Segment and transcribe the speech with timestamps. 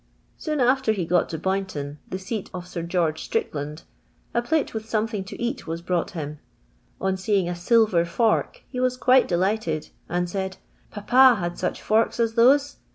[0.39, 3.83] "Soon after he got to Boyntou, the seat of Sir George Strickhind,
[4.33, 6.39] a plate with something to eat was brought him;
[6.99, 11.83] on seeing a silvt>r fork he was quite delighted, and said, * Papa had such
[11.83, 12.77] forks as those.'